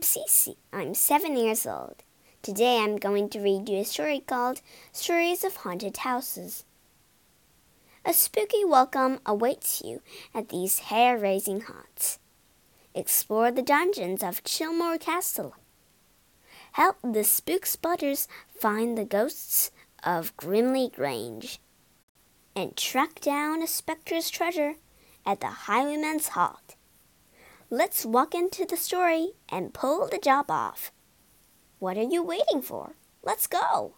I'm 0.00 0.04
Cece. 0.04 0.56
I'm 0.72 0.94
seven 0.94 1.36
years 1.36 1.66
old. 1.66 1.96
Today 2.40 2.78
I'm 2.78 2.96
going 2.96 3.28
to 3.28 3.38
read 3.38 3.68
you 3.68 3.80
a 3.80 3.84
story 3.84 4.20
called 4.26 4.62
Stories 4.92 5.44
of 5.44 5.56
Haunted 5.56 5.98
Houses. 5.98 6.64
A 8.06 8.14
spooky 8.14 8.64
welcome 8.64 9.18
awaits 9.26 9.82
you 9.84 10.00
at 10.34 10.48
these 10.48 10.78
hair 10.78 11.18
raising 11.18 11.60
haunts. 11.60 12.18
Explore 12.94 13.50
the 13.50 13.60
dungeons 13.60 14.22
of 14.22 14.42
Chilmore 14.42 14.96
Castle. 14.96 15.54
Help 16.72 16.96
the 17.04 17.22
spook 17.22 17.66
spotters 17.66 18.26
find 18.58 18.96
the 18.96 19.04
ghosts 19.04 19.70
of 20.02 20.34
Grimley 20.38 20.90
Grange. 20.90 21.60
And 22.56 22.74
track 22.74 23.20
down 23.20 23.60
a 23.60 23.66
spectre's 23.66 24.30
treasure 24.30 24.76
at 25.26 25.40
the 25.40 25.48
Highwayman's 25.68 26.28
Halt. 26.28 26.69
Let's 27.72 28.04
walk 28.04 28.34
into 28.34 28.66
the 28.66 28.76
story 28.76 29.34
and 29.48 29.72
pull 29.72 30.08
the 30.08 30.18
job 30.18 30.50
off. 30.50 30.90
What 31.78 31.96
are 31.96 32.02
you 32.02 32.20
waiting 32.20 32.62
for? 32.62 32.96
Let's 33.22 33.46
go! 33.46 33.94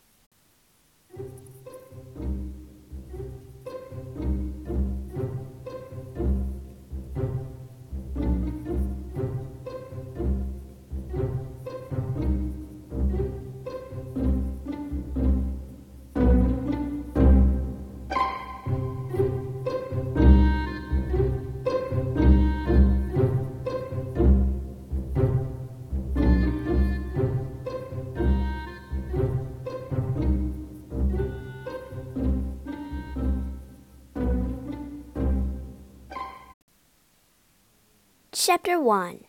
Chapter 38.45 38.81
1 38.81 39.21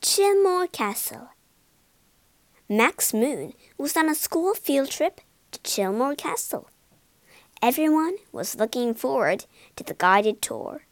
Chillmore 0.00 0.72
Castle 0.72 1.28
Max 2.66 3.12
Moon 3.12 3.52
was 3.76 3.94
on 3.94 4.08
a 4.08 4.14
school 4.14 4.54
field 4.54 4.90
trip 4.90 5.20
to 5.50 5.58
Chillmore 5.60 6.16
Castle. 6.16 6.70
Everyone 7.60 8.16
was 8.32 8.56
looking 8.56 8.94
forward 8.94 9.44
to 9.76 9.84
the 9.84 9.92
guided 9.92 10.40
tour. 10.40 10.86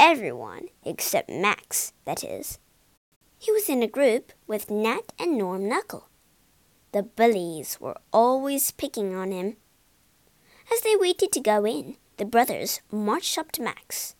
Everyone 0.00 0.68
except 0.82 1.28
Max, 1.28 1.92
that 2.06 2.24
is. 2.24 2.58
He 3.38 3.52
was 3.52 3.68
in 3.68 3.82
a 3.82 3.86
group 3.86 4.32
with 4.46 4.70
Nat 4.70 5.12
and 5.18 5.36
Norm 5.36 5.68
Knuckle. 5.68 6.08
The 6.92 7.02
bullies 7.02 7.76
were 7.78 8.00
always 8.14 8.70
picking 8.70 9.14
on 9.14 9.30
him. 9.30 9.58
As 10.72 10.80
they 10.80 10.96
waited 10.96 11.32
to 11.32 11.40
go 11.40 11.66
in, 11.66 11.98
the 12.16 12.24
brothers 12.24 12.80
marched 12.90 13.36
up 13.36 13.52
to 13.52 13.62
Max. 13.62 14.14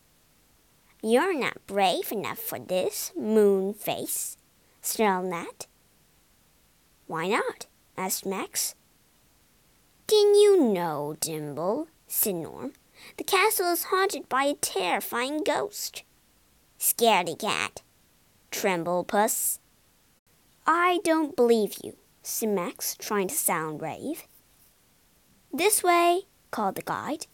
You're 1.03 1.34
not 1.34 1.67
brave 1.67 2.12
enough 2.12 2.39
for 2.39 2.59
this, 2.59 3.12
Moonface, 3.19 4.37
snarled 4.83 5.31
Nat. 5.31 5.67
Why 7.07 7.27
not? 7.27 7.67
asked 7.97 8.27
Max. 8.27 8.75
Didn't 10.07 10.34
you 10.34 10.61
know, 10.61 11.17
Dimbo, 11.19 11.87
said 12.07 12.34
Norm. 12.34 12.75
The 13.17 13.25
castle 13.25 13.73
is 13.73 13.84
haunted 13.84 14.29
by 14.29 14.45
a 14.45 14.55
terrifying 14.55 15.42
ghost. 15.42 16.03
Scaredy 16.79 17.39
cat, 17.39 17.81
tremble 18.51 19.05
puss. 19.05 19.59
I 20.67 21.01
don't 21.03 21.35
believe 21.35 21.77
you, 21.83 21.97
said 22.23 22.51
Max, 22.51 22.95
trying 22.95 23.29
to 23.29 23.35
sound 23.35 23.79
brave. 23.79 24.25
This 25.51 25.83
way, 25.83 26.27
called 26.51 26.74
the 26.74 26.83
guide, 26.83 27.27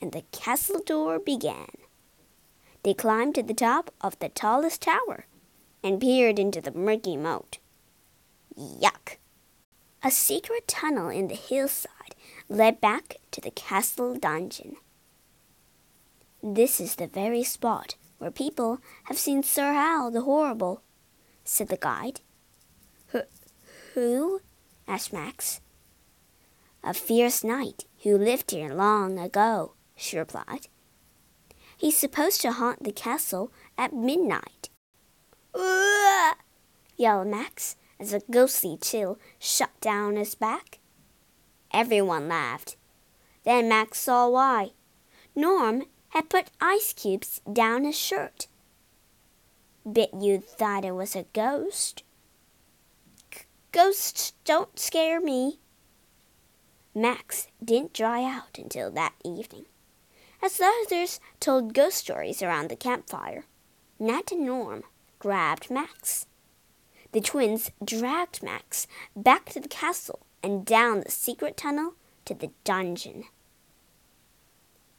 and 0.00 0.12
the 0.12 0.24
castle 0.32 0.80
door 0.84 1.18
began. 1.18 1.83
They 2.84 2.94
climbed 2.94 3.34
to 3.36 3.42
the 3.42 3.54
top 3.54 3.90
of 4.02 4.18
the 4.18 4.28
tallest 4.28 4.82
tower 4.82 5.26
and 5.82 6.00
peered 6.00 6.38
into 6.38 6.60
the 6.60 6.70
murky 6.70 7.16
moat. 7.16 7.58
Yuck! 8.56 9.16
A 10.02 10.10
secret 10.10 10.68
tunnel 10.68 11.08
in 11.08 11.28
the 11.28 11.34
hillside 11.34 12.14
led 12.48 12.82
back 12.82 13.16
to 13.30 13.40
the 13.40 13.50
castle 13.50 14.14
dungeon. 14.14 14.76
This 16.42 16.78
is 16.78 16.96
the 16.96 17.06
very 17.06 17.42
spot 17.42 17.94
where 18.18 18.30
people 18.30 18.78
have 19.04 19.18
seen 19.18 19.42
Sir 19.42 19.72
Hal 19.72 20.10
the 20.10 20.20
Horrible, 20.20 20.82
said 21.42 21.68
the 21.68 21.78
guide. 21.78 22.20
Who? 23.94 24.40
asked 24.86 25.12
Max. 25.12 25.60
A 26.82 26.92
fierce 26.92 27.42
knight 27.42 27.86
who 28.02 28.18
lived 28.18 28.50
here 28.50 28.74
long 28.74 29.18
ago, 29.18 29.72
she 29.96 30.18
replied. 30.18 30.68
He's 31.76 31.96
supposed 31.96 32.40
to 32.42 32.52
haunt 32.52 32.84
the 32.84 32.92
castle 32.92 33.52
at 33.76 33.92
midnight. 33.92 34.70
Ugh! 35.54 36.36
yelled 36.96 37.28
Max 37.28 37.76
as 37.98 38.12
a 38.12 38.22
ghostly 38.30 38.78
chill 38.80 39.18
shut 39.38 39.70
down 39.80 40.16
his 40.16 40.34
back. 40.34 40.78
Everyone 41.72 42.28
laughed. 42.28 42.76
Then 43.44 43.68
Max 43.68 43.98
saw 43.98 44.28
why. 44.28 44.70
Norm 45.34 45.84
had 46.10 46.30
put 46.30 46.50
ice 46.60 46.92
cubes 46.92 47.40
down 47.52 47.84
his 47.84 47.98
shirt. 47.98 48.46
Bet 49.84 50.14
you 50.14 50.38
thought 50.38 50.84
it 50.84 50.92
was 50.92 51.14
a 51.16 51.26
ghost. 51.32 52.04
Ghosts 53.72 54.32
don't 54.44 54.78
scare 54.78 55.20
me. 55.20 55.58
Max 56.94 57.48
didn't 57.62 57.92
dry 57.92 58.22
out 58.22 58.56
until 58.56 58.90
that 58.92 59.14
evening. 59.24 59.66
As 60.44 60.58
the 60.58 60.70
others 60.84 61.20
told 61.40 61.72
ghost 61.72 61.96
stories 61.96 62.42
around 62.42 62.68
the 62.68 62.76
campfire, 62.76 63.46
Nat 63.98 64.30
and 64.30 64.44
Norm 64.44 64.82
grabbed 65.18 65.70
Max. 65.70 66.26
The 67.12 67.22
twins 67.22 67.70
dragged 67.82 68.42
Max 68.42 68.86
back 69.16 69.46
to 69.50 69.60
the 69.60 69.68
castle 69.68 70.26
and 70.42 70.66
down 70.66 71.00
the 71.00 71.10
secret 71.10 71.56
tunnel 71.56 71.94
to 72.26 72.34
the 72.34 72.50
dungeon. 72.62 73.24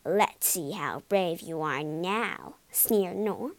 Let's 0.04 0.48
see 0.48 0.72
how 0.72 1.04
brave 1.10 1.42
you 1.42 1.62
are 1.62 1.84
now, 1.84 2.56
sneered 2.72 3.18
Norm. 3.18 3.54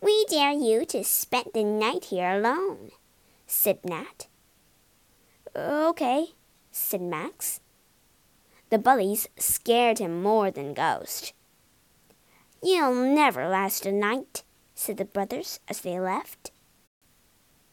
We 0.00 0.24
dare 0.30 0.52
you 0.52 0.86
to 0.86 1.04
spend 1.04 1.50
the 1.52 1.62
night 1.62 2.06
here 2.06 2.38
alone, 2.38 2.92
said 3.46 3.84
Nat. 3.84 4.28
Okay, 5.54 6.28
said 6.72 7.02
Max. 7.02 7.60
The 8.70 8.78
bullies 8.78 9.28
scared 9.36 9.98
him 9.98 10.22
more 10.22 10.50
than 10.50 10.74
Ghost. 10.74 11.32
You'll 12.62 12.94
never 12.94 13.48
last 13.48 13.84
a 13.84 13.92
night, 13.92 14.44
said 14.74 14.96
the 14.96 15.04
brothers 15.04 15.58
as 15.68 15.80
they 15.80 15.98
left. 15.98 16.52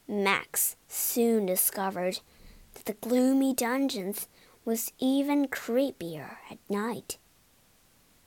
Max 0.08 0.76
soon 0.88 1.46
discovered 1.46 2.20
that 2.74 2.86
the 2.86 3.08
gloomy 3.08 3.54
dungeons 3.54 4.26
was 4.64 4.92
even 4.98 5.46
creepier 5.46 6.38
at 6.50 6.58
night. 6.68 7.18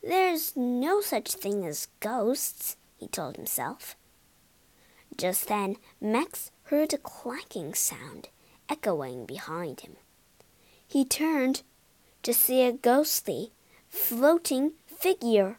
There's 0.02 0.56
no 0.56 1.02
such 1.02 1.34
thing 1.34 1.66
as 1.66 1.88
ghosts, 2.00 2.78
he 2.98 3.08
told 3.08 3.36
himself. 3.36 3.96
Just 5.18 5.48
then, 5.48 5.76
Max 6.00 6.52
heard 6.64 6.94
a 6.94 6.98
clanking 6.98 7.74
sound 7.74 8.30
echoing 8.70 9.26
behind 9.26 9.82
him. 9.82 9.98
He 10.88 11.03
turned 11.03 11.64
to 12.24 12.34
see 12.34 12.62
a 12.64 12.72
ghostly, 12.72 13.52
floating 13.90 14.74
figure. 14.86 15.58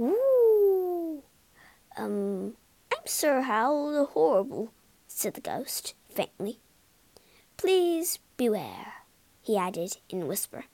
Ooh! 0.00 1.22
Um, 1.96 2.54
I'm 2.92 3.06
Sir 3.06 3.42
Hal 3.42 3.92
the 3.92 4.04
Horrible, 4.06 4.72
said 5.06 5.34
the 5.34 5.40
ghost 5.40 5.94
faintly. 6.08 6.58
Please 7.56 8.18
beware, 8.36 9.04
he 9.42 9.56
added 9.56 9.98
in 10.08 10.22
a 10.22 10.26
whisper. 10.26 10.64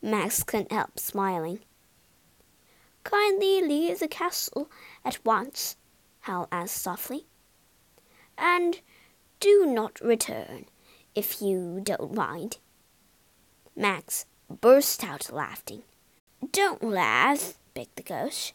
Max 0.00 0.42
couldn't 0.42 0.72
help 0.72 0.98
smiling. 0.98 1.60
Kindly 3.04 3.60
leave 3.62 3.98
the 3.98 4.08
castle 4.08 4.70
at 5.04 5.24
once, 5.24 5.76
Hal 6.20 6.48
asked 6.52 6.76
softly. 6.76 7.26
And 8.36 8.80
do 9.40 9.66
not 9.66 10.00
return, 10.00 10.66
if 11.14 11.42
you 11.42 11.80
don't 11.82 12.14
mind. 12.14 12.58
Max 13.78 14.26
burst 14.50 15.04
out 15.04 15.32
laughing. 15.32 15.82
Don't 16.50 16.82
laugh, 16.82 17.54
begged 17.74 17.94
the 17.94 18.02
ghost. 18.02 18.52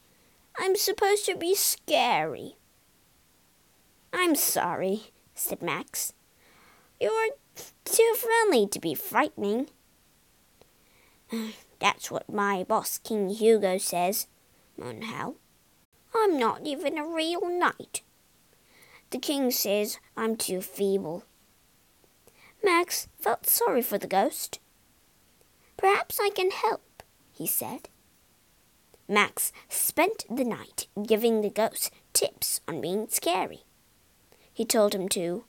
I'm 0.60 0.76
supposed 0.76 1.26
to 1.28 1.38
be 1.38 1.56
scary. 1.56 2.58
I'm 4.12 4.36
sorry, 4.36 5.14
said 5.34 5.62
Max. 5.62 6.12
You're 7.00 7.30
too 7.86 8.16
friendly 8.18 8.68
to 8.68 8.80
be 8.82 8.94
frightening. 8.94 9.70
That's 11.80 12.12
what 12.12 12.32
my 12.32 12.64
boss, 12.64 12.98
King 12.98 13.30
Hugo, 13.30 13.78
says, 13.78 14.28
moaned 14.78 15.06
Hal. 15.06 15.36
I'm 16.14 16.38
not 16.38 16.66
even 16.66 16.98
a 16.98 17.08
real 17.08 17.50
knight. 17.50 18.02
The 19.12 19.20
king 19.20 19.52
says 19.52 20.00
I'm 20.18 20.36
too 20.36 20.60
feeble. 20.60 21.24
Max 22.62 23.08
felt 23.18 23.46
sorry 23.48 23.82
for 23.82 23.98
the 23.98 24.08
ghost. 24.08 24.60
Perhaps 25.84 26.18
I 26.18 26.30
can 26.30 26.50
help, 26.50 27.04
he 27.34 27.46
said. 27.46 27.90
Max 29.06 29.52
spent 29.68 30.24
the 30.30 30.46
night 30.46 30.88
giving 31.06 31.42
the 31.42 31.50
ghost 31.50 31.92
tips 32.14 32.62
on 32.70 32.80
being 32.80 33.10
scary. 33.10 33.64
He 34.54 34.64
told 34.64 34.96
him 34.96 35.10
to 35.10 35.44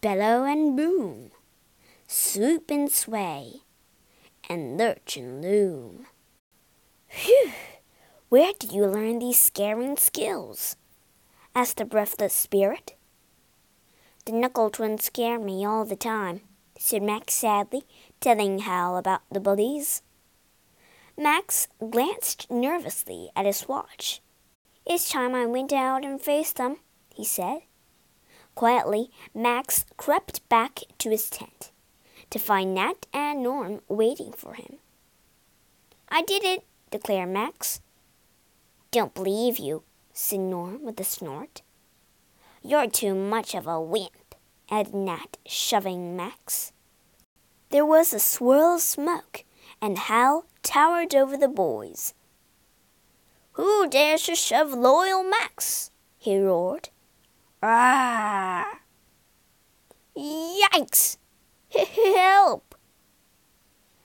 bellow 0.00 0.44
and 0.44 0.76
boom, 0.76 1.32
swoop 2.06 2.70
and 2.70 2.88
sway, 2.88 3.62
and 4.48 4.78
lurch 4.78 5.16
and 5.16 5.42
loom. 5.42 6.06
Phew! 7.08 7.50
Where 8.28 8.52
did 8.56 8.70
you 8.70 8.86
learn 8.86 9.18
these 9.18 9.42
scaring 9.42 9.96
skills? 9.96 10.76
asked 11.52 11.78
the 11.78 11.84
breathless 11.84 12.32
spirit. 12.32 12.94
The 14.24 14.32
knuckle 14.34 14.70
twins 14.70 15.02
scare 15.02 15.40
me 15.40 15.66
all 15.66 15.84
the 15.84 15.96
time, 15.96 16.42
said 16.78 17.02
Max 17.02 17.34
sadly, 17.34 17.82
telling 18.24 18.60
Hal 18.60 18.96
about 18.96 19.20
the 19.30 19.38
bullies. 19.38 20.00
Max 21.14 21.68
glanced 21.90 22.50
nervously 22.50 23.28
at 23.36 23.44
his 23.44 23.68
watch. 23.68 24.22
It's 24.86 25.10
time 25.10 25.34
I 25.34 25.44
went 25.44 25.74
out 25.74 26.06
and 26.06 26.18
faced 26.18 26.56
them, 26.56 26.78
he 27.14 27.22
said. 27.22 27.58
Quietly, 28.54 29.10
Max 29.34 29.84
crept 29.98 30.48
back 30.48 30.80
to 31.00 31.10
his 31.10 31.28
tent 31.28 31.70
to 32.30 32.38
find 32.38 32.74
Nat 32.74 33.06
and 33.12 33.42
Norm 33.42 33.82
waiting 33.88 34.32
for 34.32 34.54
him. 34.54 34.78
I 36.08 36.22
did 36.22 36.44
it, 36.44 36.64
declared 36.90 37.28
Max. 37.28 37.82
Don't 38.90 39.14
believe 39.14 39.58
you, 39.58 39.82
said 40.14 40.40
Norm 40.40 40.82
with 40.82 40.98
a 40.98 41.04
snort. 41.04 41.60
You're 42.62 42.88
too 42.88 43.14
much 43.14 43.54
of 43.54 43.66
a 43.66 43.78
wimp, 43.78 44.34
added 44.70 44.94
Nat, 44.94 45.36
shoving 45.44 46.16
Max. 46.16 46.72
There 47.74 47.84
was 47.84 48.14
a 48.14 48.20
swirl 48.20 48.76
of 48.76 48.82
smoke, 48.82 49.42
and 49.82 49.98
Hal 49.98 50.46
towered 50.62 51.12
over 51.12 51.36
the 51.36 51.48
boys. 51.48 52.14
Who 53.54 53.88
dares 53.88 54.22
to 54.26 54.36
shove 54.36 54.72
loyal 54.72 55.24
Max? 55.24 55.90
he 56.16 56.38
roared. 56.38 56.90
Ah! 57.60 58.78
Yikes! 60.16 61.16
Help! 62.16 62.76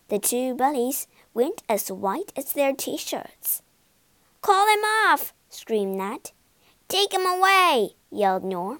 The 0.07 0.17
two 0.17 0.55
bullies 0.55 1.05
went 1.35 1.61
as 1.69 1.91
white 1.91 2.33
as 2.35 2.53
their 2.53 2.73
t-shirts. 2.73 3.61
Call 4.41 4.65
him 4.67 4.83
off! 4.83 5.31
screamed 5.47 5.95
Nat. 5.95 6.31
Take 6.87 7.13
him 7.13 7.27
away! 7.27 7.91
yelled 8.09 8.43
Norm. 8.43 8.79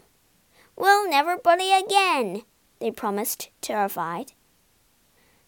We'll 0.76 1.08
never 1.08 1.38
bully 1.38 1.72
again, 1.78 2.42
they 2.80 2.90
promised, 2.90 3.52
terrified. 3.62 4.32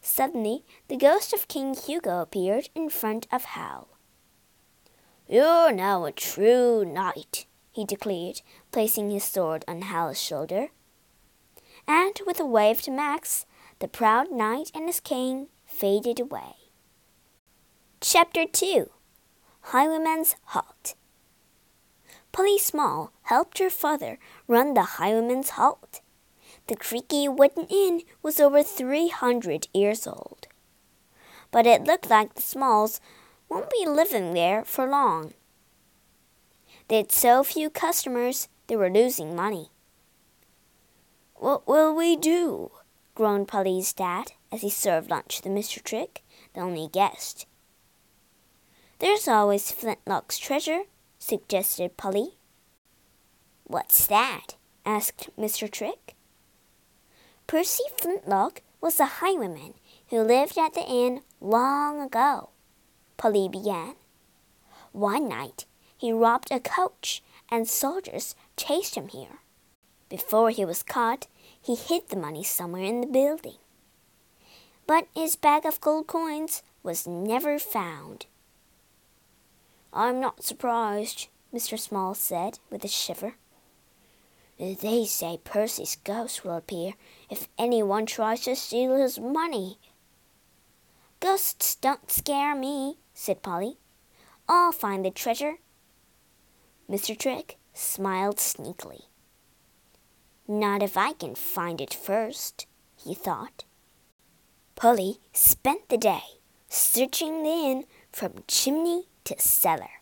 Suddenly, 0.02 0.66
the 0.88 0.98
ghost 0.98 1.32
of 1.32 1.48
King 1.48 1.76
Hugo 1.76 2.22
appeared 2.22 2.70
in 2.74 2.90
front 2.90 3.28
of 3.32 3.46
Hal. 3.46 3.88
You're 5.28 5.72
now 5.72 6.06
a 6.06 6.12
true 6.12 6.84
knight, 6.84 7.46
he 7.72 7.86
declared, 7.86 8.42
placing 8.72 9.12
his 9.12 9.24
sword 9.24 9.64
on 9.68 9.84
Hal's 9.84 10.20
shoulder. 10.20 10.70
And 11.88 12.20
with 12.26 12.40
a 12.40 12.46
wave 12.46 12.82
to 12.84 12.92
Max, 12.92 13.46
the 13.80 13.88
proud 13.88 14.32
knight 14.32 14.72
and 14.74 14.88
his 14.88 15.00
king 15.00 15.48
faded 15.66 16.20
away. 16.20 16.56
Chapter 18.02 18.46
2 18.46 18.90
Highwayman's 19.72 20.36
Halt 20.46 20.96
Polly 22.32 22.58
Small 22.58 23.12
helped 23.24 23.60
her 23.60 23.70
father 23.70 24.18
run 24.48 24.74
the 24.74 24.98
Highwayman's 24.98 25.52
Halt. 25.52 26.02
The 26.68 26.76
creaky 26.76 27.28
wooden 27.28 27.68
inn 27.70 28.04
was 28.22 28.40
over 28.40 28.64
three 28.64 29.10
hundred 29.10 29.68
years 29.74 30.08
old. 30.08 30.48
But 31.52 31.68
it 31.68 31.84
looked 31.84 32.10
like 32.10 32.36
the 32.36 32.42
Smalls 32.42 33.02
won't 33.50 33.70
be 33.70 33.86
living 33.86 34.34
there 34.34 34.64
for 34.64 34.88
long. 34.88 35.34
They 36.88 36.98
had 36.98 37.12
so 37.12 37.44
few 37.44 37.70
customers 37.70 38.48
they 38.68 38.76
were 38.76 38.90
losing 38.90 39.36
money. 39.36 39.70
What 41.36 41.68
will 41.68 41.96
we 41.96 42.16
do? 42.16 42.72
groaned 43.16 43.48
Polly's 43.48 43.94
dad 43.94 44.34
as 44.52 44.62
he 44.62 44.70
served 44.70 45.10
lunch 45.10 45.42
to 45.42 45.50
Mr. 45.50 45.84
Trick, 45.84 46.22
the 46.54 46.62
only 46.62 46.88
guest. 46.88 47.46
There's 49.00 49.28
always 49.28 49.72
Flintlock's 49.72 50.38
treasure, 50.38 50.84
suggested 51.18 51.98
Polly. 51.98 52.38
What's 53.64 54.06
that? 54.08 54.56
asked 54.86 55.30
Mr. 55.40 55.70
Trick. 55.70 56.16
Percy 57.52 57.84
Flintlock 57.98 58.62
was 58.80 58.98
a 58.98 59.20
highwayman 59.20 59.74
who 60.08 60.22
lived 60.22 60.58
at 60.58 60.74
the 60.74 60.88
inn 60.88 61.20
long 61.42 62.00
ago, 62.00 62.52
Polly 63.18 63.50
began. 63.50 63.96
One 64.94 65.28
night 65.28 65.66
he 65.98 66.14
robbed 66.14 66.50
a 66.50 66.62
coach 66.62 67.22
and 67.50 67.68
soldiers 67.68 68.36
chased 68.56 68.96
him 68.96 69.10
here. 69.10 69.40
Before 70.08 70.50
he 70.50 70.64
was 70.64 70.82
caught, 70.82 71.28
he 71.62 71.76
hid 71.76 72.08
the 72.08 72.16
money 72.16 72.42
somewhere 72.42 72.86
in 72.86 73.02
the 73.02 73.08
building. 73.08 73.58
But 74.88 75.08
his 75.14 75.36
bag 75.36 75.66
of 75.66 75.82
gold 75.82 76.08
coins 76.08 76.64
was 76.84 77.06
never 77.06 77.60
found. 77.60 78.28
I'm 79.92 80.22
not 80.22 80.42
surprised, 80.42 81.28
Mr. 81.54 81.78
Small 81.78 82.14
said 82.14 82.60
with 82.70 82.86
a 82.86 82.88
shiver. 82.88 83.36
They 84.62 85.06
say 85.06 85.40
Percy's 85.44 85.98
ghost 86.04 86.46
will 86.46 86.56
appear 86.56 86.94
if 87.32 87.48
anyone 87.58 88.06
tries 88.06 88.42
to 88.42 88.56
steal 88.56 88.96
his 88.96 89.18
money. 89.18 89.80
Ghosts 91.20 91.76
don't 91.76 92.12
scare 92.12 92.54
me, 92.54 93.00
said 93.12 93.42
Polly. 93.42 93.78
I'll 94.48 94.72
find 94.72 95.04
the 95.04 95.10
treasure. 95.10 95.56
Mr. 96.88 97.18
Trick 97.18 97.58
smiled 97.74 98.38
sneakily. 98.38 99.06
Not 100.48 100.84
if 100.84 100.96
I 100.96 101.14
can 101.14 101.34
find 101.34 101.82
it 101.82 101.92
first, 101.92 102.68
he 102.96 103.16
thought. 103.16 103.64
Polly 104.76 105.18
spent 105.34 105.90
the 105.90 105.98
day 105.98 106.38
searching 106.70 107.42
the 107.42 107.50
inn 107.50 107.86
from 108.12 108.44
chimney 108.48 109.06
to 109.24 109.40
cellar. 109.40 110.02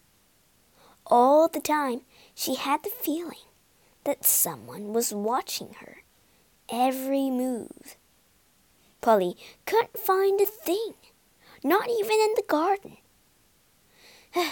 All 1.06 1.48
the 1.48 1.62
time 1.62 2.02
she 2.36 2.56
had 2.56 2.84
the 2.84 2.90
feeling 2.90 3.49
that 4.10 4.26
someone 4.26 4.92
was 4.92 5.14
watching 5.14 5.75
her 5.82 5.98
every 6.68 7.30
move. 7.30 7.96
Polly 9.01 9.38
couldn't 9.68 10.00
find 10.00 10.42
a 10.42 10.48
thing, 10.48 10.96
not 11.63 11.88
even 11.88 12.13
in 12.13 12.34
the 12.36 12.44
garden. 12.48 12.98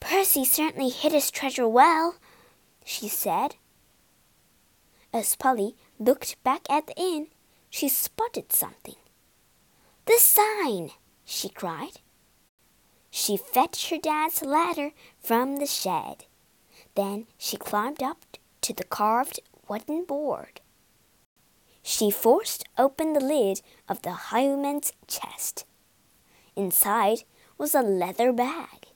Percy 0.00 0.44
certainly 0.44 0.88
hid 0.88 1.12
his 1.12 1.30
treasure 1.30 1.68
well, 1.68 2.16
she 2.84 3.06
said. 3.06 3.54
As 5.12 5.36
Polly 5.36 5.76
looked 6.00 6.42
back 6.42 6.62
at 6.68 6.88
the 6.88 6.96
inn, 6.96 7.28
she 7.70 7.88
spotted 7.88 8.50
something. 8.50 8.96
The 10.06 10.18
sign! 10.18 10.90
she 11.24 11.48
cried. 11.50 12.00
She 13.12 13.36
fetched 13.36 13.90
her 13.90 13.98
dad's 13.98 14.42
ladder 14.42 14.90
from 15.20 15.58
the 15.58 15.66
shed. 15.66 16.24
Then 16.96 17.26
she 17.38 17.56
climbed 17.56 18.02
up 18.02 18.18
to 18.62 18.72
the 18.72 18.84
carved 18.84 19.38
wooden 19.68 20.04
board. 20.04 20.60
She 21.82 22.10
forced 22.10 22.64
open 22.76 23.12
the 23.12 23.20
lid 23.20 23.60
of 23.88 24.02
the 24.02 24.32
highwayman's 24.32 24.92
chest. 25.06 25.66
Inside 26.56 27.22
was 27.58 27.74
a 27.74 27.82
leather 27.82 28.32
bag. 28.32 28.88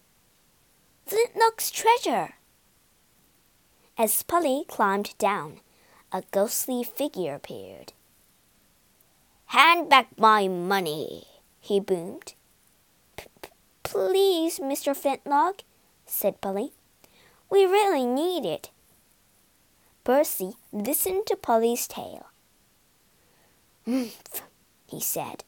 Flintlock's 1.07 1.71
treasure! 1.71 2.35
As 3.99 4.23
Polly 4.23 4.65
climbed 4.67 5.17
down, 5.19 5.61
a 6.11 6.23
ghostly 6.31 6.83
figure 6.83 7.35
appeared. 7.35 7.93
Hand 9.47 9.91
back 9.91 10.19
my 10.19 10.49
money, 10.49 11.27
he 11.61 11.81
boomed. 11.81 12.35
P 13.17 13.27
-p 13.43 13.51
Please, 13.83 14.59
Mr. 14.59 14.97
Flintlock, 14.97 15.65
said 16.07 16.41
Polly. 16.41 16.73
We 17.51 17.65
really 17.65 18.07
need 18.07 18.47
it. 18.47 18.71
Percy 20.05 20.53
listened 20.73 21.27
to 21.27 21.37
Polly's 21.37 21.89
tale. 21.89 22.27
Humph, 23.85 24.43
he 24.87 25.01
said. 25.01 25.45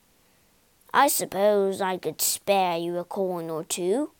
I 0.93 1.09
suppose 1.09 1.81
I 1.81 1.97
could 1.97 2.21
spare 2.21 2.77
you 2.77 2.99
a 2.99 3.05
coin 3.05 3.49
or 3.49 3.65
two. 3.65 4.11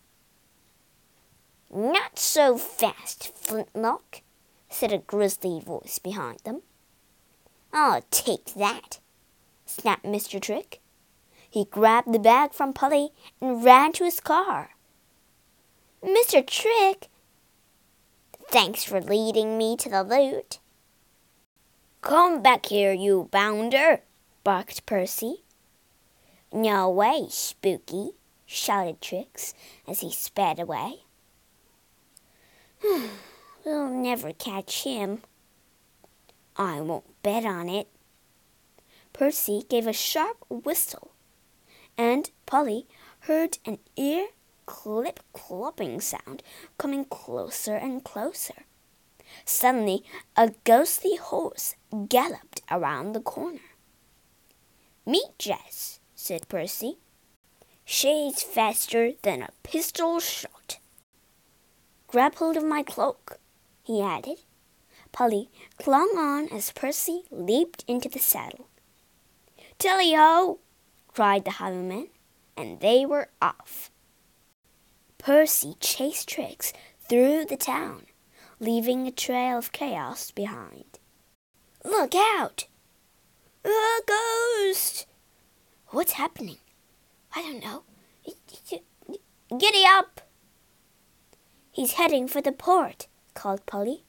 Not 1.71 2.19
so 2.19 2.57
fast, 2.57 3.35
Flintlock, 3.35 4.23
said 4.69 4.93
a 4.93 4.99
grisly 4.99 5.61
voice 5.61 5.99
behind 5.99 6.41
them. 6.41 6.63
I'll 7.73 8.03
take 8.11 8.55
that, 8.55 9.01
snapped 9.67 10.05
Mr. 10.05 10.41
Trick. 10.41 10.81
He 11.49 11.65
grabbed 11.65 12.13
the 12.13 12.19
bag 12.19 12.53
from 12.53 12.73
Polly 12.73 13.11
and 13.41 13.65
ran 13.65 13.93
to 13.93 14.05
his 14.05 14.21
car. 14.21 14.71
Mr. 16.03 16.47
Trick, 16.47 17.09
Thanks 18.53 18.85
for 18.85 19.01
leading 19.01 19.57
me 19.57 19.79
to 19.79 19.89
the 19.89 20.03
loot. 20.03 20.59
Come 22.03 22.43
back 22.43 22.67
here, 22.67 22.93
you 22.93 23.31
bounder, 23.31 24.03
barked 24.45 24.85
Percy. 24.85 25.37
No 26.53 26.91
way, 26.91 27.29
Spooky, 27.31 28.11
shouted 28.45 29.01
Trix 29.01 29.55
as 29.89 30.01
he 30.01 30.13
sped 30.13 30.61
away. 30.61 31.05
we'll 33.65 33.89
never 33.89 34.35
catch 34.35 34.85
him. 34.85 35.23
I 36.55 36.83
won't 36.83 37.23
bet 37.23 37.47
on 37.47 37.71
it. 37.71 37.89
Percy 39.15 39.65
gave 39.67 39.87
a 39.87 39.95
sharp 39.95 40.45
whistle, 40.51 41.13
and 41.97 42.31
Polly 42.45 42.87
heard 43.21 43.57
an 43.65 43.79
ear 43.97 44.27
clip 44.67 45.21
clopping 45.35 46.03
sound 46.03 46.43
coming 46.79 47.05
closer 47.05 47.75
and 47.75 48.05
closer. 48.05 48.65
Suddenly, 49.45 50.05
a 50.37 50.53
ghostly 50.65 51.17
horse 51.17 51.75
galloped 52.09 52.63
around 52.71 53.13
the 53.13 53.21
corner. 53.21 53.77
Meet 55.07 55.39
Jess, 55.39 56.01
said 56.15 56.49
Percy. 56.49 56.99
She's 57.85 58.43
faster 58.43 59.13
than 59.23 59.43
a 59.43 59.51
pistol 59.63 60.21
shot. 60.21 60.79
Grab 62.07 62.35
hold 62.37 62.57
of 62.57 62.65
my 62.65 62.83
cloak, 62.83 63.39
he 63.83 64.03
added. 64.03 64.41
Polly 65.13 65.51
clung 65.79 66.17
on 66.17 66.49
as 66.49 66.73
Percy 66.73 67.25
leaped 67.31 67.85
into 67.87 68.09
the 68.09 68.19
saddle. 68.19 68.69
Tilly 69.79 70.15
ho! 70.15 70.59
cried 71.09 71.45
the 71.45 71.53
highwayman, 71.53 72.09
and 72.57 72.81
they 72.81 73.05
were 73.05 73.29
off. 73.41 73.91
Percy 75.23 75.77
chased 75.79 76.29
Trix 76.29 76.73
through 77.09 77.45
the 77.45 77.57
town, 77.57 78.07
leaving 78.59 79.07
a 79.07 79.13
trail 79.13 79.59
of 79.59 79.71
chaos 79.71 80.33
behind. 80.33 80.99
Look 81.85 82.13
out! 82.17 82.67
A 83.65 84.01
ghost! 84.05 85.07
What's 85.89 86.13
happening? 86.13 86.57
I 87.37 87.43
don't 87.43 87.63
know. 87.63 87.85
Giddy 89.57 89.85
up! 89.87 90.23
He's 91.71 91.93
heading 91.93 92.27
for 92.27 92.41
the 92.41 92.51
port, 92.51 93.07
called 93.35 93.65
Polly. 93.65 94.03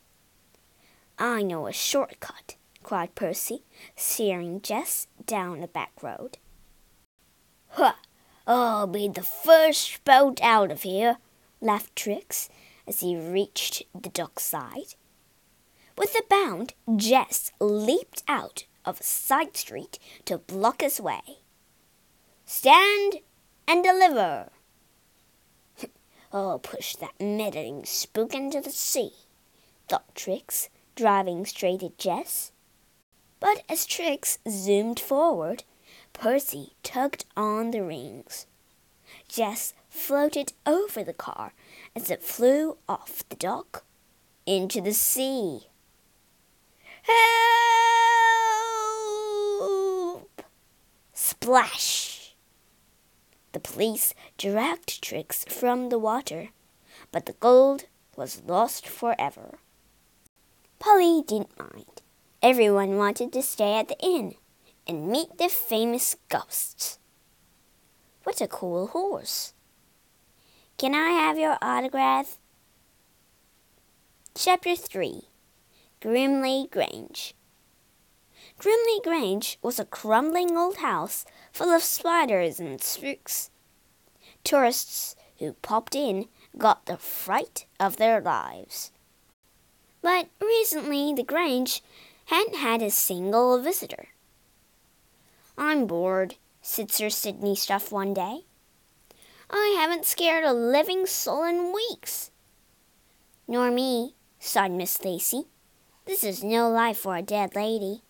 I 1.20 1.44
know 1.44 1.68
a 1.68 1.74
shortcut, 1.74 2.56
cried 2.82 3.14
Percy, 3.14 3.64
steering 3.96 4.62
Jess 4.62 5.08
down 5.28 5.62
a 5.62 5.68
back 5.68 5.92
road. 6.02 6.40
Huh! 7.70 7.94
I'll 8.46 8.88
be 8.88 9.08
the 9.08 9.24
first 9.24 10.04
boat 10.04 10.42
out 10.42 10.70
of 10.70 10.82
here, 10.82 11.18
laughed 11.62 11.96
Trix 11.96 12.50
as 12.86 13.00
he 13.00 13.16
reached 13.16 13.84
the 13.94 14.10
dock 14.10 14.40
side. 14.40 14.96
With 15.98 16.14
a 16.16 16.24
bound, 16.30 16.74
Jess 16.94 17.52
leaped 17.62 18.24
out 18.28 18.66
of 18.84 19.00
a 19.00 19.04
side 19.04 19.56
street 19.56 19.98
to 20.26 20.40
block 20.40 20.82
his 20.82 21.00
way. 21.00 21.22
Stand 22.46 23.20
and 23.66 23.82
deliver. 23.82 24.50
I'll 26.34 26.60
push 26.60 26.98
that 26.98 27.22
meddling 27.22 27.86
spook 27.86 28.34
into 28.34 28.60
the 28.60 28.72
sea, 28.72 29.12
thought 29.88 30.14
Trix, 30.16 30.68
driving 30.96 31.46
straight 31.46 31.82
at 31.82 31.98
Jess. 31.98 32.52
But 33.40 33.64
as 33.70 33.86
Trix 33.86 34.40
zoomed 34.50 35.00
forward, 35.00 35.64
Percy 36.14 36.74
tugged 36.84 37.26
on 37.36 37.72
the 37.72 37.84
rings. 37.84 38.46
Jess 39.28 39.74
floated 39.90 40.54
over 40.66 41.04
the 41.04 41.14
car 41.14 41.54
as 41.96 42.10
it 42.10 42.24
flew 42.24 42.78
off 42.88 43.28
the 43.30 43.36
dock 43.36 43.84
into 44.46 44.80
the 44.80 44.94
sea. 44.94 45.68
Help! 47.04 47.24
Splash! 51.14 52.36
The 53.52 53.60
police 53.60 54.14
dragged 54.38 55.02
Trix 55.02 55.44
from 55.46 55.90
the 55.90 56.00
water, 56.00 56.50
but 57.12 57.26
the 57.26 57.34
gold 57.34 57.86
was 58.16 58.42
lost 58.46 58.88
forever. 58.88 59.60
Polly 60.80 61.22
didn't 61.28 61.60
mind. 61.60 62.02
Everyone 62.42 62.98
wanted 62.98 63.32
to 63.34 63.42
stay 63.42 63.78
at 63.78 63.88
the 63.90 64.00
inn 64.00 64.36
and 64.88 65.08
meet 65.08 65.38
the 65.38 65.50
famous 65.50 66.16
ghosts. 66.30 67.00
What 68.24 68.42
a 68.42 68.48
cool 68.48 68.88
horse! 68.88 69.54
Can 70.78 70.96
I 70.96 71.12
have 71.12 71.38
your 71.38 71.58
autograph? 71.62 72.38
Chapter 74.36 74.76
3 74.76 75.28
Grimley 76.02 76.70
Grange 76.70 77.36
Grimley 78.60 79.04
Grange 79.04 79.60
was 79.62 79.80
a 79.80 79.86
crumbling 79.86 80.58
old 80.58 80.78
house 80.78 81.26
full 81.52 81.70
of 81.70 81.84
spiders 81.84 82.60
and 82.60 82.82
spooks. 82.82 83.50
Tourists 84.44 85.16
who 85.40 85.54
popped 85.54 85.96
in 85.96 86.28
got 86.58 86.86
the 86.86 86.98
fright 86.98 87.66
of 87.80 87.98
their 87.98 88.20
lives. 88.20 88.92
But 90.02 90.30
recently 90.42 91.14
the 91.14 91.24
Grange 91.24 91.84
hadn't 92.26 92.56
had 92.56 92.82
a 92.82 92.90
single 92.90 93.62
visitor. 93.62 94.10
I'm 95.58 95.86
bored, 95.86 96.36
said 96.62 96.92
Sir 96.92 97.10
Sidney 97.10 97.56
Stuff 97.56 97.92
one 97.92 98.14
day. 98.14 98.46
I 99.50 99.76
haven't 99.80 100.06
scared 100.06 100.44
a 100.44 100.54
living 100.54 101.06
soul 101.06 101.44
in 101.44 101.74
weeks. 101.74 102.32
Nor 103.48 103.70
me, 103.70 104.16
sighed 104.40 104.72
Miss 104.72 105.04
Lacy. 105.04 105.44
This 106.06 106.24
is 106.24 106.44
no 106.44 106.70
life 106.70 106.98
for 106.98 107.16
a 107.16 107.22
dead 107.22 107.56
lady. 107.56 108.02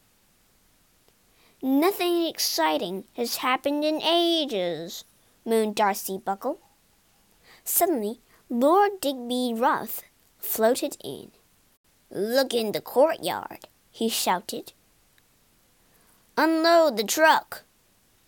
Nothing 1.61 2.25
exciting 2.25 3.05
has 3.13 3.37
happened 3.37 3.83
in 3.83 4.01
ages, 4.01 5.03
moaned 5.45 5.75
Darcy 5.75 6.17
Buckle. 6.17 6.59
Suddenly, 7.63 8.19
Lord 8.49 8.99
Digby 9.01 9.53
Ruth 9.55 10.03
floated 10.37 10.97
in. 11.03 11.31
Look 12.09 12.53
in 12.53 12.71
the 12.71 12.81
courtyard, 12.81 13.67
he 13.91 14.09
shouted. 14.09 14.73
Unload 16.35 16.97
the 16.97 17.03
truck. 17.03 17.63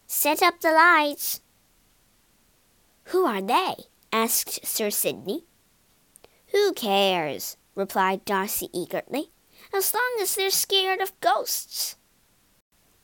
Set 0.05 0.43
up 0.43 0.61
the 0.61 0.71
lights. 0.71 1.41
Who 3.05 3.25
are 3.25 3.41
they? 3.41 3.75
asked 4.13 4.65
Sir 4.65 4.91
Sidney. 4.91 5.45
Who 6.47 6.73
cares? 6.73 7.57
replied 7.73 8.23
Darcy 8.23 8.69
eagerly, 8.71 9.31
as 9.73 9.93
long 9.93 10.17
as 10.21 10.35
they're 10.35 10.51
scared 10.51 11.01
of 11.01 11.19
ghosts. 11.19 11.95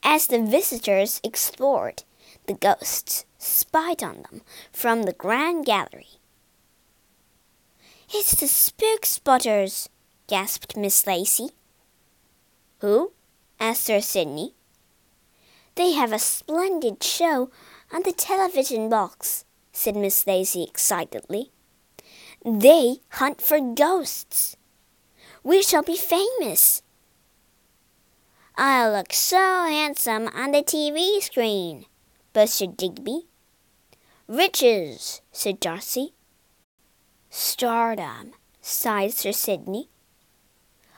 As 0.03 0.27
the 0.27 0.41
visitors 0.41 1.19
explored, 1.23 2.03
the 2.47 2.53
ghosts 2.53 3.25
spied 3.37 4.03
on 4.03 4.23
them 4.29 4.41
from 4.71 5.03
the 5.03 5.13
grand 5.13 5.65
gallery. 5.65 6.19
It's 8.13 8.35
the 8.35 8.47
spook 8.47 9.05
spotters, 9.05 9.89
gasped 10.27 10.77
Miss 10.77 11.07
Lacy. 11.07 11.49
Who? 12.79 13.13
asked 13.59 13.83
Sir 13.83 14.01
Sidney. 14.01 14.53
They 15.75 15.91
have 15.93 16.11
a 16.11 16.19
splendid 16.19 17.01
show 17.03 17.49
on 17.91 18.03
the 18.03 18.11
television 18.11 18.89
box, 18.89 19.45
said 19.71 19.95
Miss 19.95 20.23
Daisy 20.23 20.63
excitedly. 20.63 21.51
They 22.43 22.97
hunt 23.11 23.41
for 23.41 23.59
ghosts. 23.59 24.57
We 25.43 25.63
shall 25.63 25.83
be 25.83 25.95
famous. 25.95 26.81
I'll 28.57 28.91
look 28.91 29.13
so 29.13 29.37
handsome 29.37 30.27
on 30.29 30.51
the 30.51 30.61
TV 30.63 31.21
screen, 31.21 31.85
boasted 32.33 32.75
Digby. 32.75 33.27
Riches, 34.27 35.21
said 35.31 35.59
Darcy. 35.59 36.13
Stardom, 37.29 38.33
sighed 38.61 39.13
Sir 39.13 39.31
Sidney. 39.31 39.89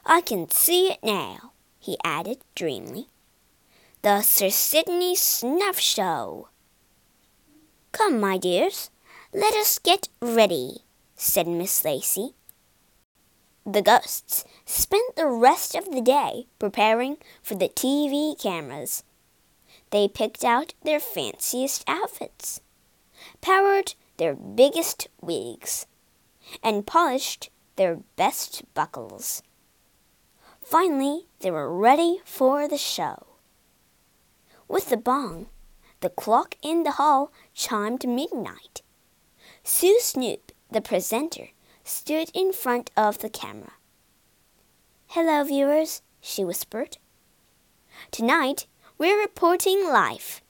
I 0.05 0.21
can 0.21 0.49
see 0.49 0.91
it 0.91 0.99
now, 1.03 1.53
he 1.79 1.97
added 2.03 2.39
dreamily 2.55 3.07
the 4.03 4.21
Sir 4.21 4.49
Sidney 4.49 5.15
Snuff 5.15 5.79
Show. 5.79 6.49
Come, 7.93 8.19
my 8.19 8.37
dears, 8.37 8.89
let 9.33 9.53
us 9.53 9.79
get 9.79 10.09
ready, 10.21 10.79
said 11.15 11.47
Miss 11.47 11.85
Lacy. 11.85 12.33
The 13.65 13.81
ghosts 13.81 14.43
spent 14.65 15.15
the 15.15 15.27
rest 15.27 15.73
of 15.73 15.89
the 15.89 16.01
day 16.01 16.47
preparing 16.59 17.15
for 17.41 17.55
the 17.55 17.69
TV 17.69 18.37
cameras. 18.37 19.05
They 19.91 20.09
picked 20.09 20.43
out 20.43 20.73
their 20.83 20.99
fanciest 20.99 21.85
outfits, 21.87 22.59
powered 23.39 23.93
their 24.17 24.35
biggest 24.35 25.07
wigs, 25.21 25.85
and 26.61 26.85
polished 26.85 27.51
their 27.77 27.99
best 28.17 28.63
buckles. 28.73 29.41
Finally, 30.61 31.27
they 31.39 31.51
were 31.51 31.73
ready 31.73 32.19
for 32.25 32.67
the 32.67 32.77
show. 32.77 33.32
With 34.73 34.89
the 34.89 34.97
bong, 34.97 35.45
the 35.99 36.09
clock 36.09 36.55
in 36.63 36.81
the 36.81 36.97
hall 36.97 37.31
chimed 37.53 38.07
midnight. 38.07 38.81
Sue 39.63 39.99
Snoop, 39.99 40.51
the 40.71 40.81
presenter, 40.81 41.49
stood 41.83 42.31
in 42.33 42.51
front 42.51 42.89
of 42.97 43.19
the 43.19 43.29
camera. 43.29 43.73
Hello, 45.09 45.43
viewers, 45.43 46.01
she 46.21 46.43
whispered. 46.43 46.97
Tonight, 48.09 48.65
we're 48.97 49.21
reporting 49.21 49.85
live. 49.89 50.41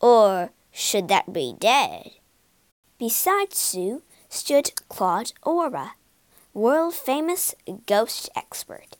Or 0.00 0.50
should 0.70 1.08
that 1.08 1.32
be 1.32 1.56
dead? 1.58 2.12
Beside 2.98 3.52
Sue 3.52 4.02
stood 4.28 4.70
Claude 4.88 5.32
Aura, 5.42 5.94
world 6.52 6.94
famous 6.94 7.52
ghost 7.86 8.30
expert. 8.36 8.96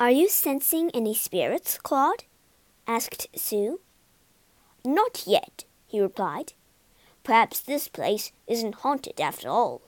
Are 0.00 0.10
you 0.10 0.28
sensing 0.28 0.90
any 0.92 1.14
spirits, 1.14 1.78
Claude? 1.78 2.24
Asked 2.86 3.28
Sue. 3.34 3.80
Not 4.84 5.24
yet, 5.26 5.64
he 5.86 6.00
replied. 6.00 6.54
Perhaps 7.24 7.60
this 7.60 7.88
place 7.88 8.32
isn't 8.46 8.76
haunted 8.76 9.20
after 9.20 9.48
all. 9.48 9.82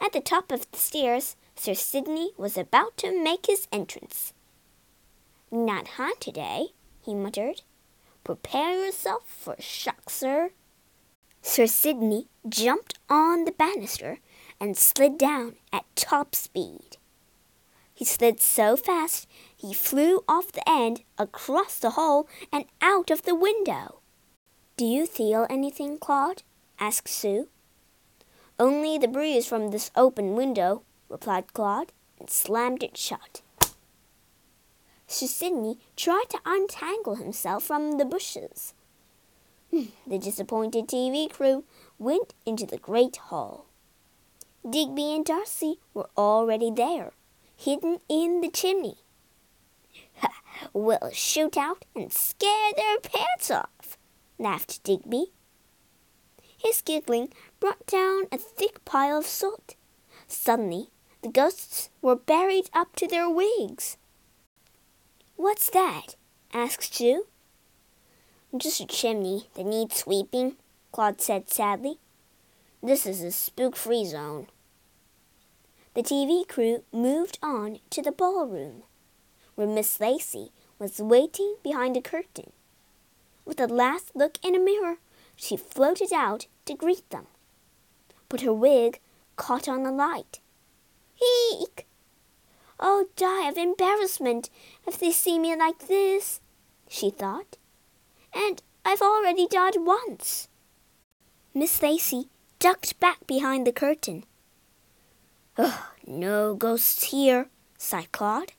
At 0.00 0.12
the 0.12 0.20
top 0.20 0.52
of 0.52 0.70
the 0.70 0.78
stairs, 0.78 1.36
Sir 1.56 1.74
Sidney 1.74 2.32
was 2.36 2.56
about 2.56 2.96
to 2.98 3.22
make 3.22 3.46
his 3.46 3.66
entrance. 3.72 4.32
Not 5.50 5.88
haunted, 5.96 6.38
eh? 6.38 6.66
he 7.04 7.14
muttered. 7.14 7.62
Prepare 8.24 8.84
yourself 8.84 9.22
for 9.26 9.54
a 9.54 9.62
shock, 9.62 10.10
sir. 10.10 10.50
Sir 11.42 11.66
Sidney 11.66 12.28
jumped 12.48 12.98
on 13.08 13.44
the 13.44 13.52
banister 13.52 14.18
and 14.60 14.76
slid 14.76 15.16
down 15.16 15.56
at 15.72 15.84
top 15.96 16.34
speed. 16.34 16.98
He 18.00 18.06
slid 18.06 18.40
so 18.40 18.78
fast 18.78 19.28
he 19.54 19.74
flew 19.74 20.24
off 20.26 20.52
the 20.52 20.66
end, 20.66 21.02
across 21.18 21.78
the 21.78 21.90
hall, 21.90 22.26
and 22.50 22.64
out 22.80 23.10
of 23.10 23.24
the 23.24 23.34
window. 23.34 24.00
Do 24.78 24.86
you 24.86 25.04
feel 25.04 25.46
anything, 25.50 25.98
Claude? 25.98 26.42
asked 26.78 27.10
Sue. 27.10 27.48
Only 28.58 28.96
the 28.96 29.06
breeze 29.06 29.46
from 29.46 29.68
this 29.68 29.90
open 29.94 30.34
window, 30.34 30.80
replied 31.10 31.52
Claude, 31.52 31.92
and 32.18 32.30
slammed 32.30 32.82
it 32.82 32.96
shut. 32.96 33.42
Sir 35.06 35.26
Sidney 35.26 35.76
tried 35.94 36.30
to 36.30 36.40
untangle 36.46 37.16
himself 37.16 37.64
from 37.64 37.98
the 37.98 38.06
bushes. 38.06 38.72
the 39.70 40.18
disappointed 40.18 40.88
TV 40.88 41.30
crew 41.30 41.64
went 41.98 42.32
into 42.46 42.64
the 42.64 42.78
great 42.78 43.16
hall. 43.28 43.66
Digby 44.66 45.14
and 45.14 45.26
Darcy 45.26 45.80
were 45.92 46.08
already 46.16 46.70
there, 46.70 47.12
hidden 47.60 47.98
in 48.08 48.40
the 48.40 48.48
chimney. 48.48 48.96
we'll 50.72 51.10
shoot 51.12 51.58
out 51.58 51.84
and 51.94 52.10
scare 52.10 52.72
their 52.74 52.98
pants 53.00 53.50
off, 53.50 53.98
laughed 54.38 54.82
Digby. 54.82 55.26
His 56.56 56.80
giggling 56.80 57.28
brought 57.58 57.86
down 57.86 58.24
a 58.32 58.38
thick 58.38 58.82
pile 58.86 59.18
of 59.18 59.26
soot. 59.26 59.76
Suddenly, 60.26 60.88
the 61.22 61.28
ghosts 61.28 61.90
were 62.00 62.16
buried 62.16 62.70
up 62.72 62.96
to 62.96 63.06
their 63.06 63.28
wigs. 63.28 63.98
What's 65.36 65.68
that? 65.70 66.16
asked 66.54 66.94
Sue. 66.94 67.26
Just 68.56 68.80
a 68.80 68.86
chimney 68.86 69.48
that 69.54 69.66
needs 69.66 69.96
sweeping, 69.96 70.56
Claude 70.92 71.20
said 71.20 71.50
sadly. 71.50 71.98
This 72.82 73.04
is 73.04 73.22
a 73.22 73.30
spook 73.30 73.76
free 73.76 74.06
zone. 74.06 74.46
The 75.94 76.02
TV 76.02 76.46
crew 76.46 76.84
moved 76.92 77.38
on 77.42 77.80
to 77.90 78.00
the 78.00 78.12
ballroom, 78.12 78.84
where 79.56 79.66
Miss 79.66 79.98
Lacy 79.98 80.52
was 80.78 81.00
waiting 81.00 81.56
behind 81.62 81.96
a 81.96 82.00
curtain. 82.00 82.52
With 83.44 83.60
a 83.60 83.66
last 83.66 84.14
look 84.14 84.38
in 84.42 84.54
a 84.54 84.60
mirror, 84.60 84.98
she 85.34 85.56
floated 85.56 86.12
out 86.12 86.46
to 86.66 86.74
greet 86.74 87.08
them. 87.10 87.26
But 88.28 88.42
her 88.42 88.52
wig 88.52 89.00
caught 89.34 89.68
on 89.68 89.82
the 89.82 89.90
light 89.90 90.40
Eek! 91.20 91.86
I'll 92.78 93.06
die 93.16 93.48
of 93.48 93.58
embarrassment 93.58 94.48
if 94.86 94.98
they 94.98 95.10
see 95.10 95.38
me 95.38 95.54
like 95.56 95.86
this, 95.86 96.40
she 96.88 97.10
thought. 97.10 97.58
And 98.32 98.62
I've 98.84 99.02
already 99.02 99.46
died 99.46 99.76
once. 99.78 100.48
Miss 101.52 101.82
Lacy 101.82 102.28
ducked 102.58 102.98
back 103.00 103.26
behind 103.26 103.66
the 103.66 103.72
curtain. 103.72 104.24
Oh, 105.58 105.88
no 106.06 106.54
ghosts 106.54 107.04
here, 107.04 107.48
sighed 107.76 108.12
Claude. 108.12 108.52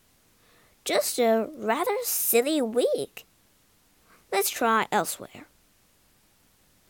Just 0.86 1.20
a 1.20 1.50
rather 1.58 1.96
silly 2.04 2.62
wig. 2.62 3.24
Let's 4.32 4.50
try 4.50 4.88
elsewhere. 4.92 5.48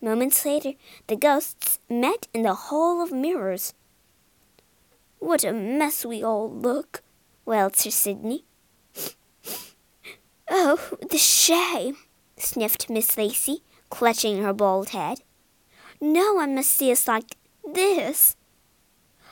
Moments 0.01 0.45
later, 0.45 0.73
the 1.07 1.15
ghosts 1.15 1.79
met 1.89 2.27
in 2.33 2.43
the 2.43 2.53
Hall 2.53 3.01
of 3.03 3.11
Mirrors 3.11 3.73
what 5.21 5.43
a 5.43 5.53
mess 5.53 6.03
we 6.03 6.23
all 6.23 6.51
look, 6.51 7.03
wailed 7.45 7.75
Sir 7.75 7.91
Sidney. 7.91 8.43
oh, 10.49 10.97
the 11.11 11.19
shame, 11.19 11.95
sniffed 12.37 12.89
Miss 12.89 13.15
Lacy, 13.15 13.61
clutching 13.91 14.41
her 14.41 14.51
bald 14.51 14.89
head. 14.89 15.21
No 16.01 16.33
one 16.33 16.55
must 16.55 16.71
see 16.71 16.91
us 16.91 17.07
like 17.07 17.37
this. 17.63 18.35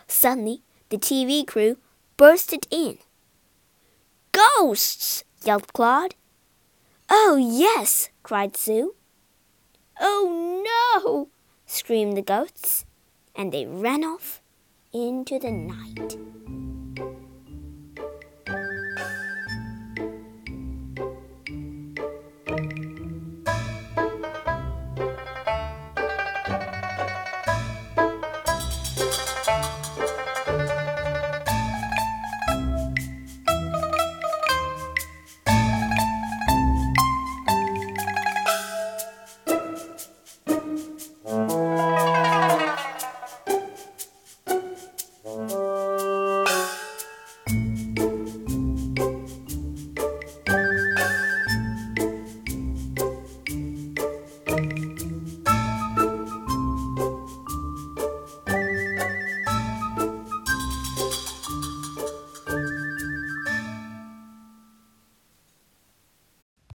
Suddenly, 0.09 0.63
the 0.89 0.97
TV 0.97 1.45
crew 1.45 1.77
bursted 2.17 2.67
in. 2.71 2.97
Ghosts! 4.31 5.23
yelled 5.45 5.71
Claude. 5.71 6.15
Oh, 7.09 7.37
yes! 7.37 8.09
cried 8.23 8.57
Sue. 8.57 8.95
Oh, 10.01 10.63
no! 10.65 11.29
screamed 11.65 12.17
the 12.17 12.21
ghosts, 12.21 12.85
and 13.35 13.51
they 13.51 13.65
ran 13.65 14.03
off 14.03 14.41
into 14.91 15.37
the 15.39 15.51
night. 15.51 16.17